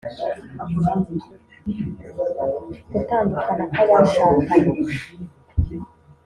[2.93, 4.79] gutandukana kw’abashakanye